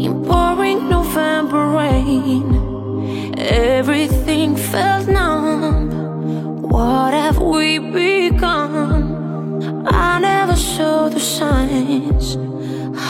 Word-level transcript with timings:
in 0.00 0.24
pouring 0.24 0.88
November 0.88 1.68
rain. 1.68 3.34
Everything 3.36 4.56
felt 4.56 5.08
numb. 5.08 6.62
What 6.62 7.12
have 7.14 7.38
we 7.38 7.78
become? 7.78 9.86
I 9.86 10.20
never 10.20 10.56
saw 10.56 11.08
the 11.08 11.20
signs. 11.20 12.36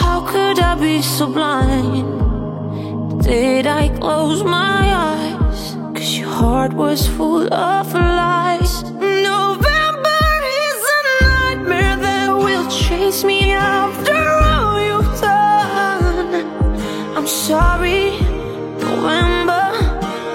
How 0.01 0.27
could 0.27 0.59
I 0.59 0.75
be 0.77 1.03
so 1.03 1.27
blind? 1.27 3.23
Did 3.23 3.67
I 3.67 3.89
close 3.99 4.43
my 4.43 4.83
eyes? 5.11 5.77
Cause 5.95 6.19
your 6.19 6.31
heart 6.31 6.73
was 6.73 7.07
full 7.07 7.53
of 7.53 7.93
lies. 7.93 8.83
Sorry, 17.49 18.11
November. 18.77 19.73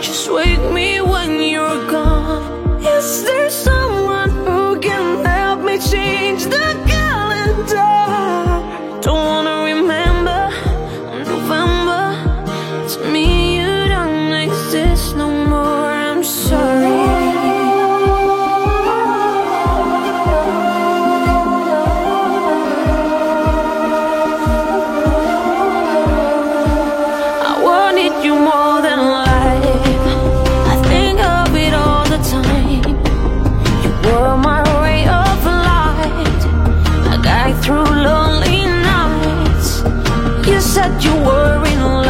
Just 0.01 0.31
wake 0.31 0.65
me 0.73 0.99
when 0.99 1.43
you're 1.43 1.81
gone. 1.91 2.81
Is 2.81 3.23
there 3.23 3.51
someone 3.51 4.31
who 4.47 4.79
can 4.79 5.23
help 5.23 5.59
me 5.61 5.77
change 5.77 6.45
the 6.45 6.67
calendar? 6.93 7.93
Don't 9.05 9.25
wanna 9.31 9.57
remember 9.73 10.41
November. 11.31 12.03
To 12.91 12.97
me, 13.13 13.32
Said 40.83 41.01
you 41.01 41.15
were 41.15 41.65
in 41.65 41.79
love, 41.79 42.02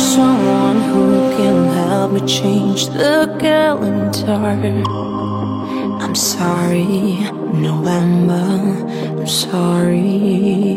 someone 0.00 0.80
who 0.80 1.30
can 1.36 1.68
help 1.74 2.12
me 2.12 2.20
change 2.26 2.86
the 2.86 3.36
calendar? 3.38 4.82
I'm 6.02 6.14
sorry, 6.14 7.18
November. 7.52 8.48
I'm 9.20 9.26
sorry. 9.26 10.69